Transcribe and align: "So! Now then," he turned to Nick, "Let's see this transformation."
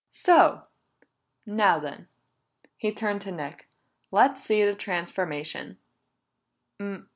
"So! 0.09 0.63
Now 1.45 1.77
then," 1.77 2.07
he 2.75 2.91
turned 2.91 3.21
to 3.21 3.31
Nick, 3.31 3.69
"Let's 4.09 4.41
see 4.41 4.65
this 4.65 4.77
transformation." 4.77 5.77